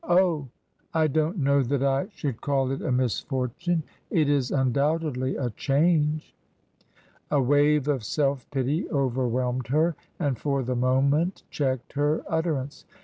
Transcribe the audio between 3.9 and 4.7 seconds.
It is